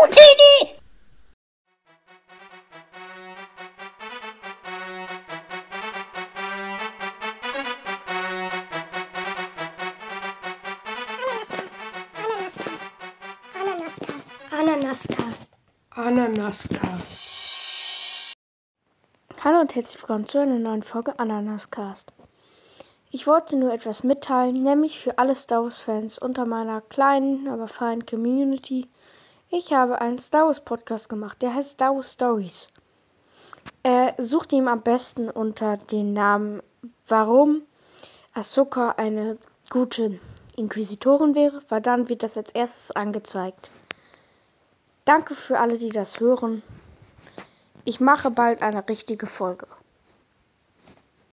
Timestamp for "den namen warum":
35.78-37.62